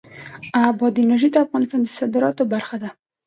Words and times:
بادي 0.77 1.01
انرژي 1.03 1.29
د 1.31 1.35
افغانستان 1.45 1.79
د 1.83 1.87
صادراتو 1.97 2.43
برخه 2.53 2.75
ده. 2.83 2.89